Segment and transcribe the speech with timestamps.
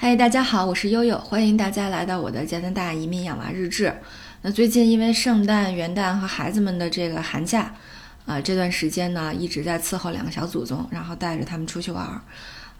[0.00, 3.92] 嗨，大家好，我是悠悠，欢迎大家来到我的加拿大移民养娃日志。
[4.42, 7.74] 那最近因为圣诞、元旦和孩子们的这个寒假，
[8.24, 12.20] 啊，这段时间呢一直在伺候两个小祖宗，然后带着他们出去玩儿，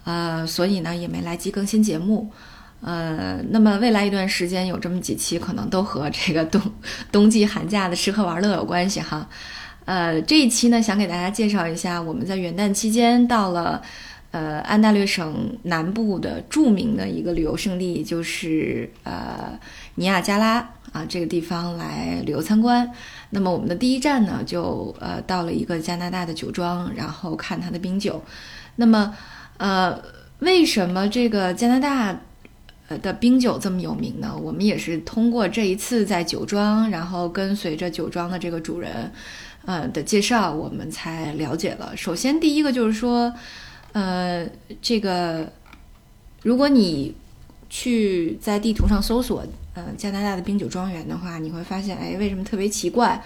[0.05, 2.31] 呃，所以呢也没来及更新节目。
[2.83, 6.63] 呃，那么未来一段时间有这么几期，可能都和这个冬
[7.11, 9.29] 冬季寒假的吃喝玩乐有关系哈。
[9.87, 13.83] 呃，这一期呢想给大家介绍一下我们在元旦期间到了。
[14.39, 19.59] 呃，安大略省南部的著名的一个旅游胜地就是呃
[19.97, 20.59] 尼亚加拉
[20.93, 22.89] 啊，这个地方来旅游参观。
[23.31, 28.23] 那么我们的第一站呢，就呃到了一个加拿大的酒庄，然后看它的冰酒。
[28.77, 29.13] 那么
[29.57, 30.01] 呃，
[30.39, 32.21] 为什么这个加拿大
[32.87, 34.39] 呃的冰酒这么有名呢？
[34.41, 39.11] 我们也是通过这一次在酒庄，然后跟随着酒庄的这个主人
[39.65, 41.97] 呃的介绍，我们才了解了。
[41.97, 43.35] 首先第一个就是说。
[43.99, 44.49] 呃，
[44.81, 45.51] 这个，
[46.45, 47.13] 如果你
[47.69, 53.21] 去在地图上搜索呃加拿大的冰酒庄园的话，你会发现，哎，为什么特别奇怪？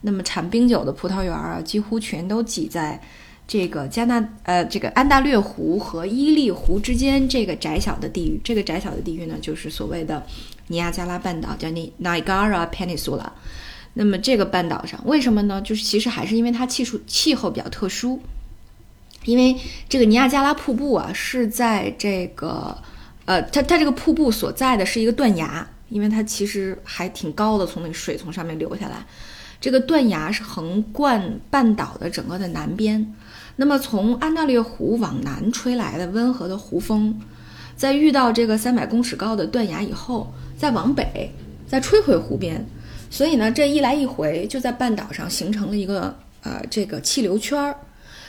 [0.00, 2.98] 那么产冰酒的葡萄园啊，几乎全都挤在
[3.46, 8.40] 这个加拿呃这个安大略湖和伊利湖之间这个窄小的地域。
[8.42, 10.24] 这个窄小的地域呢，就是所谓的
[10.68, 13.26] 尼亚加拉半岛，叫尼 Niagara Peninsula。
[13.92, 15.60] 那么这个半岛上，为什么呢？
[15.60, 18.18] 就是其实还是因为它气数气候比较特殊。
[19.24, 19.56] 因为
[19.88, 22.76] 这个尼亚加拉瀑布啊，是在这个，
[23.24, 29.04] 呃，它它这个瀑布所在的是一个断崖，因为它其实还挺高的，从那个水从上面流下来。
[29.60, 33.14] 这个断崖是横贯半岛的整个的南边。
[33.56, 37.18] 那么从安大略湖往南吹来的温和的湖风，
[37.76, 41.32] 在遇到这个三百公尺高的断崖以后，再往北
[41.66, 42.66] 再吹回湖边，
[43.08, 47.74] 所以呢，这一来一回就在半岛上形成了一个呃这个气流圈儿。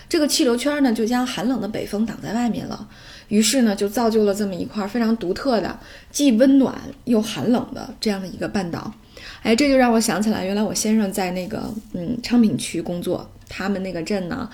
[0.08, 2.88] 这个气流圈呢，就将寒冷的北风挡在外面了，
[3.28, 5.80] 于是呢，就造就了这么一块非常独特的、
[6.12, 6.76] 既温暖
[7.06, 8.94] 又寒冷的这样的一个半岛。
[9.42, 14.50] 哎，这就让我想起来，原来我先生在那个嗯昌平区工作，他们那个镇呢，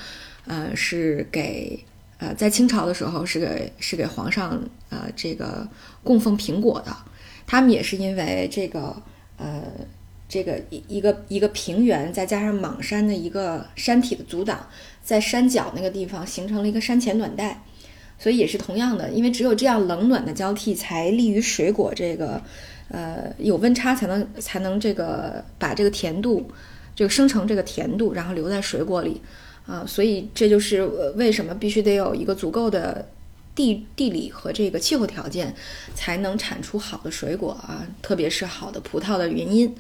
[0.46, 1.84] 呃，是给
[2.20, 5.68] 呃在清朝的时候是给是给皇上呃这个
[6.04, 6.96] 供奉苹果的。
[7.46, 8.96] 他们也是因为这个
[9.38, 9.64] 呃
[10.32, 14.66] 这个一一个一个平原，再加上莽山的一个山体的阻挡。
[15.04, 17.62] 在山脚那个地方形成了一个山前暖带，
[18.18, 22.42] 所以也是同样的，因为只有这样冷暖的交替，才利于水果这个，
[22.88, 26.50] 呃，有温差才能才能这个把这个甜度，
[26.96, 29.22] 这个生成这个甜度，然后留在水果里，
[29.66, 33.06] 啊，所以这就是为什么必须得有一个足够的
[33.54, 35.54] 地地理和这个气候条件，
[35.94, 39.76] 才能产出好的水果啊，特别是好的葡萄的原因。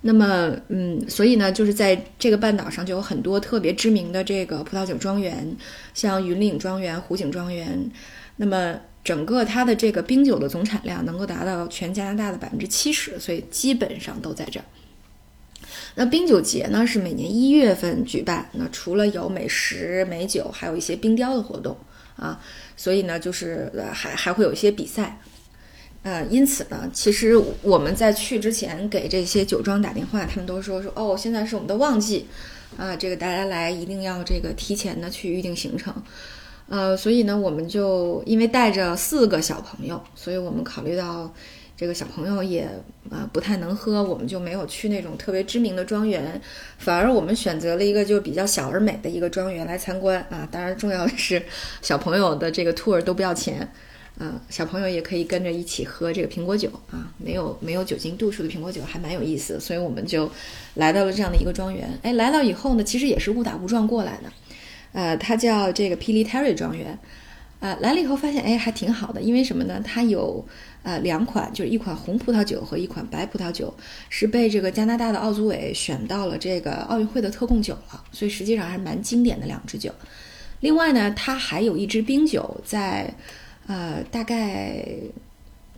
[0.00, 5.56] 那么，嗯，所以呢，就是在这个半岛上就有很多特别知名的这个葡萄酒庄园，
[5.92, 7.90] 像云岭庄园、湖景庄园。
[8.36, 14.64] 那么，整个它的这个冰酒的总产量能够达到全加拿大的百分之七十，所以基本上都在这儿。
[15.96, 21.76] 那冰酒节呢是每年一月份举办，那除了有美食美酒，还有一些冰雕的活动
[22.14, 22.40] 啊，
[22.76, 25.20] 所以呢，就是还还会有一些比赛。
[26.08, 32.26] 呃，因此呢，其实我们在去之前给这些酒庄打电话，他们都说说哦，现在是我们的旺季，
[32.78, 35.92] 啊，这个大家来一定要这个提前的去预定行程，
[36.70, 41.30] 呃，所以呢，我们就因为带着四个小朋友，所以我们考虑到
[41.76, 42.66] 这个小朋友也
[43.10, 46.40] 啊不太能喝，我们就没有去那种特别知名的庄园，
[46.78, 51.42] 反而我们选择了一个就比较小而美的一个庄园来参观啊，当然重要的是
[51.82, 53.70] 小朋友的这个 tour 都不要钱。
[54.20, 60.28] 嗯，小朋友也可以跟着一起喝这个苹果酒啊，没有没有酒精度数的苹果酒还蛮有意思，所以我们就
[60.74, 61.88] 来到了这样的一个庄园。
[62.02, 64.32] 哎，来到以后呢，其实也是误打误撞过来的。
[64.92, 66.98] 呃，它叫这个 p i l i Terry 庄园。
[67.60, 69.80] 呃，来了以后发现，哎，还挺好的，因为什么呢？
[69.84, 70.44] 它有
[70.82, 73.72] 呃两款，就是一款红葡萄酒和一款白葡萄酒，
[74.08, 79.92] 是被这个加拿大的奥组委选到了这个奥运会的特供酒了，所以实际上还是蛮经典的两支酒。
[80.58, 83.14] 另外呢，它还有一支冰酒在。
[83.68, 84.82] 呃，大概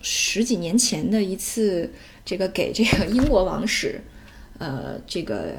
[0.00, 1.90] 十几年前的一次，
[2.24, 4.00] 这个给这个英国王室，
[4.58, 5.54] 呃，这个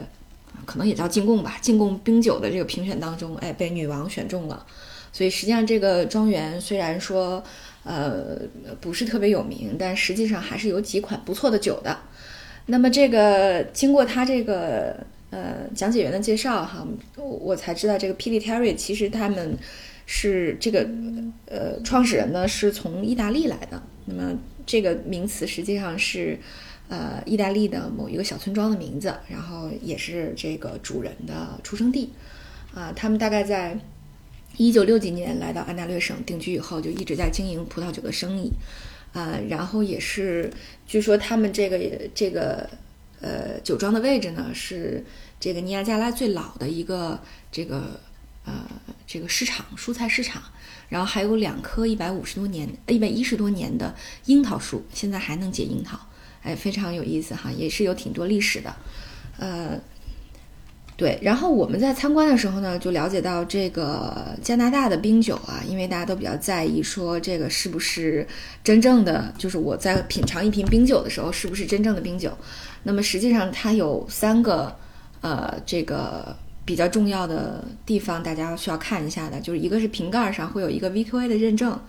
[0.65, 4.65] 可能也叫进贡吧，进贡冰酒的这个评选当中，哎，被女王选中了。
[5.11, 7.43] 所以实际上这个庄园虽然说，
[7.83, 8.37] 呃，
[8.79, 11.99] 不是特别有名，但实际上还是有几款不错的酒的。
[12.67, 14.95] 那么这个经过他这个
[15.31, 19.57] 呃讲解员的介绍哈，我才知道这个霹雳 Terry 其实他们。
[20.13, 20.85] 是这个，
[21.45, 23.81] 呃，创始人呢是从意大利来的。
[24.03, 26.37] 那么这个名词实际上是，
[26.89, 32.09] 呃，意大利的某一个小村庄的名字，然后也是这个主人的出生地。
[32.75, 33.79] 啊，他们大概在
[34.57, 38.51] 一九六几年来到安大略省定居以后，就一直在经营葡萄酒的生意，
[39.13, 40.51] 呃，然后也是
[40.85, 41.79] 据说他们这个
[42.13, 42.69] 这个
[43.21, 45.05] 呃酒庄的位置呢是
[45.39, 47.17] 这个尼亚加拉最老的一个
[47.49, 47.97] 这个
[48.45, 48.53] 呃
[49.05, 50.41] 这个市场蔬菜市场，
[50.89, 53.95] 然后还有两棵一百五十多年一百一十多年的
[54.25, 55.99] 樱桃树，现在还能结樱桃，
[56.43, 58.75] 哎，非常有意思哈，也是有挺多历史的，
[59.37, 59.79] 呃。
[60.97, 68.27] 对，然后我们在参观的时候呢，就了解到这个加拿大的冰酒啊，因为大家都比较在意说这个是不是
[68.63, 72.37] 真正的，就是我在品尝一瓶冰酒的时候是不是真正的冰酒。
[72.83, 74.77] 那么实际上它有三个
[75.21, 81.79] 呃这个比较重要的地方，大家需要看一下的，就是一个是瓶盖上会有一个 VQA 的认证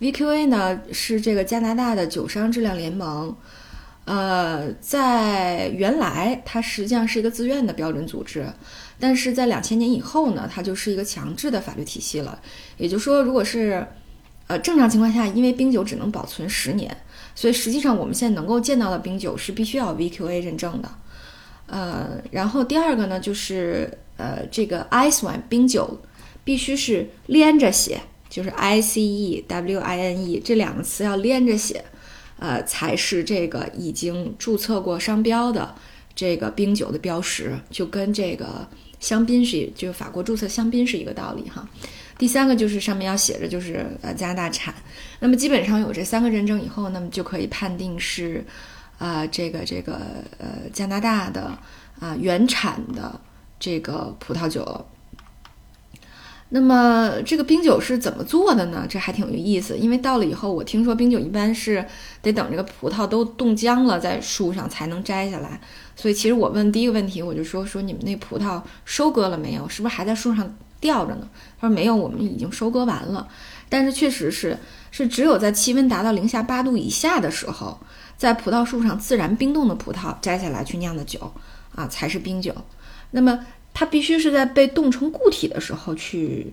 [0.00, 3.34] ，VQA 呢是这个加拿大的酒商质量联盟。
[4.04, 8.46] 呃，在原来它实际上是一个自愿的标准组织，
[8.98, 12.40] 但是在两千年以后呢，它就是一个强制的法律体系了。
[12.78, 13.86] 也就是说，如果是
[14.46, 16.96] 呃正常情况下，因为冰酒只能保存十年，
[17.34, 20.88] 所以实际上我们现在能够见到的冰酒是必须要 VQA 认证的。
[21.66, 25.98] 呃，然后第二个呢，就是呃这个 Ice Wine 冰酒
[26.44, 27.98] 必须是连着写，
[28.28, 31.82] 就是 I C E W I N E 这两个词要连着写。
[32.40, 35.74] 呃，才是这个已经注册过商标的
[36.14, 38.64] 这个冰酒的标识，就跟这个
[39.00, 41.68] 香槟是，就法国注册香槟是一个道理哈。
[42.16, 44.72] 第三个就是上面要写着就是呃加拿大产，
[45.18, 48.44] 那么基本上有这三个认证以后，那么就可以判定是，
[48.98, 49.94] 啊这个这个
[50.38, 51.58] 呃加拿大的
[51.98, 53.20] 啊原产的
[53.58, 54.86] 这个葡萄酒。
[56.50, 58.86] 那么这个冰酒是怎么做的呢？
[58.88, 61.84] 这还挺有意思，因为到了以后，我听说冰酒一般是
[62.22, 65.60] 得等这个葡萄都冻僵了，在树上才能摘下来。
[65.94, 69.68] 所以其实我问第一个问题，我就说说你们那葡萄收割了没有？
[69.68, 71.28] 是不是还在树上吊着呢？
[71.60, 73.28] 他说没有，我们已经收割完了。
[73.68, 74.56] 但是确实是，
[74.90, 77.78] 是只有在气温达到零下八度以下的时候，
[78.16, 81.30] 在葡萄树上自然冰冻的葡萄摘下来去酿的酒
[81.74, 82.54] 啊，才是冰酒。
[83.10, 83.46] 那么。
[83.74, 86.52] 它必须是在被冻成固体的时候去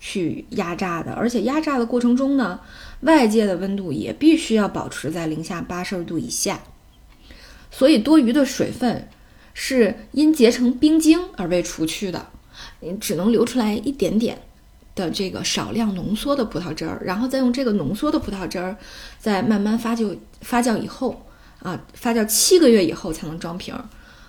[0.00, 2.58] 去压榨的，而且压榨的过程中呢，
[3.00, 6.58] 外界的温度也必须要保持在零下八摄氏度以下。
[7.70, 9.06] 所以多余的水分
[9.52, 12.28] 是因结成冰晶而被除去的，
[12.80, 14.40] 你只能留出来一点点
[14.94, 18.74] 的这个少量浓缩的葡萄汁儿，然后再用这个浓缩的葡萄汁儿
[19.18, 21.26] 再慢慢发酵发酵以后
[21.58, 23.74] 啊，发酵七个月以后才能装瓶。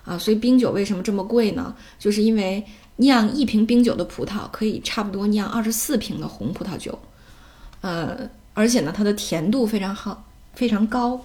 [0.06, 1.76] 啊，所以冰酒为什么这么贵呢？
[1.98, 2.64] 就是因为
[2.98, 6.98] 酿一瓶冰酒的葡萄可以差不多酿二十四瓶的红葡萄酒，
[7.82, 10.24] 呃，而且呢，它的甜度非常好，
[10.54, 11.20] 非常高。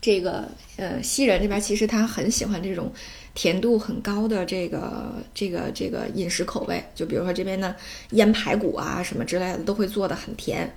[0.00, 2.92] 这个呃，西人这边其实他很喜欢这种
[3.34, 7.74] 甜度很高的这个这个这个饮食口味，就比如说这边的
[8.10, 10.72] 腌排骨啊什么之类的都会做的很甜。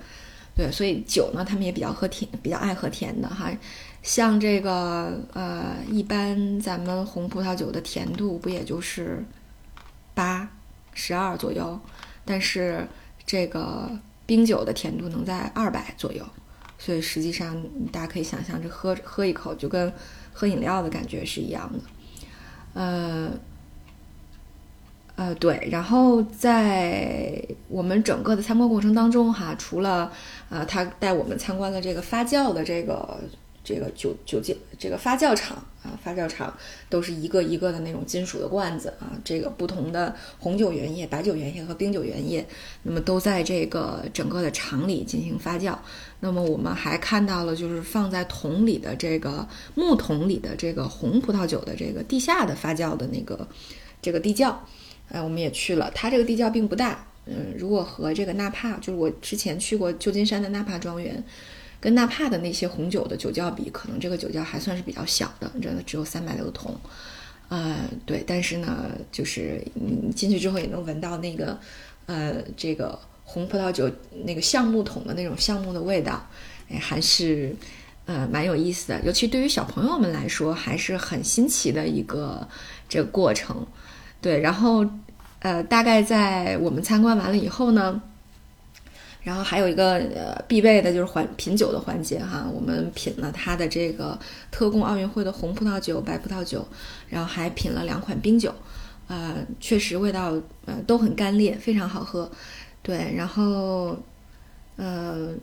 [0.56, 3.50] 对，所以酒呢，他们也比较喝甜，比较爱喝甜的哈。
[4.02, 9.22] 像这个呃，一般咱们红葡萄酒的甜度不也就是
[10.14, 10.50] 八、
[10.94, 11.78] 十二左右，
[12.24, 12.88] 但是
[13.26, 13.90] 这个
[14.24, 16.24] 冰酒的甜度能在二百左右，
[16.78, 17.62] 所以实际上
[17.92, 19.92] 大家可以想象，这喝喝一口就跟
[20.32, 21.78] 喝饮料的感觉是一样的。
[22.72, 23.30] 呃
[25.16, 30.10] 呃，对，然后在我们整个的参观过程当中哈，除了
[30.48, 33.20] 呃，他带我们参观了这个发酵的这个。
[33.62, 36.56] 这个酒酒精这个发酵厂啊，发酵厂
[36.88, 42.46] 都是一个一个的那种金属的罐子啊，这个不同的红酒原液、白酒原液和冰酒原液，
[42.82, 45.76] 那么都在这个整个的厂里进行发酵。
[46.20, 53.46] 那么我们还看到了，就是放在桶里的这个木桶里的这个红葡萄酒的这个地下的发酵的那个
[54.02, 54.66] 这个地窖，
[55.08, 55.90] 哎，我们也去了。
[55.94, 61.22] 它这个地窖并不大，嗯，如果和这个纳帕，就是我之前去过旧金山的纳帕庄园。
[61.80, 66.78] 跟纳帕的那些红酒的酒窖比，可能这个酒窖还算是比较小的，真的只有三百多桶。
[67.48, 71.58] 呃，对，但是呢，就是你进去之后也能闻到那个，
[72.04, 73.90] 呃，这个红葡萄酒
[74.24, 76.24] 那个橡木桶的那种橡木的味道，
[76.68, 77.56] 哎，还是
[78.04, 79.00] 呃蛮有意思的。
[79.02, 82.46] 尤其对于小朋友们来说，还是很新奇的一个
[82.88, 83.66] 这个过程。
[84.20, 84.86] 对，然后
[85.38, 88.02] 呃，大概在我们参观完了以后呢。
[89.22, 94.18] 然后还有一个呃必备的就是环品酒的环节哈，我们品了它的这个
[94.50, 96.66] 特供奥运会的红葡萄酒、白葡萄酒，
[97.08, 98.54] 然后还品了两款冰酒，
[99.08, 100.32] 呃，确实味道
[100.64, 102.30] 呃都很干裂，非常好喝。
[102.82, 103.98] 对，然后
[104.76, 105.34] 呃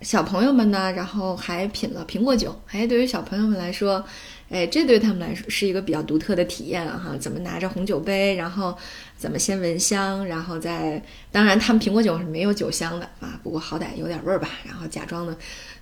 [0.00, 4.04] 小朋友们呢，然后还品了苹果酒，哎，对于小朋友们来说，
[4.52, 7.16] 哎，这对他们来说是一个比较独特的体验哈。
[7.18, 8.76] 怎么拿着红酒杯，然后
[9.16, 14.50] 怎么先闻香，然后再当然他们苹果酒是没有酒香的啊，不过好歹有点味儿吧。
[14.62, 15.34] 然后假装的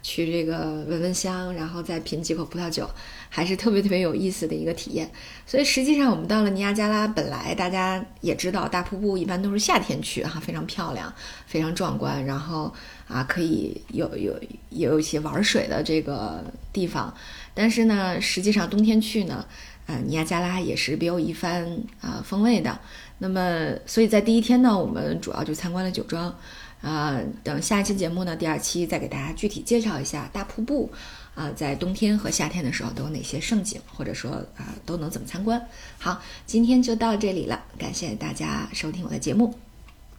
[0.04, 2.88] 去这个闻闻香，然后再品几口葡萄酒，
[3.28, 5.10] 还是特别特别有意思的一个体验。
[5.44, 11.12] 所以实际上我们到了尼亚加拉，本来大家也知道大瀑布一般都是夏天去哈，非常漂亮，
[11.44, 12.72] 非常壮观，然后
[13.08, 14.32] 啊可以有有
[14.68, 17.12] 有一些玩水的这个地方。
[17.60, 19.46] 但是呢，实际上冬天去呢，
[19.84, 22.80] 呃，尼亚加拉也是别有一番啊风味的。
[23.18, 26.34] 那么，所以在第一天呢，我们主要就参观了酒庄，
[26.80, 30.90] 啊，等下一期节目呢，第二期再给大家具体介绍一下大瀑布，
[31.34, 35.62] 啊，在冬天和夏天的时候都有哪些盛景，或者说啊都能怎么参观。
[35.98, 39.54] 好，今天就到这里了，感谢大家收听我的节目，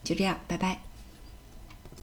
[0.04, 0.91] 就这样，拜拜。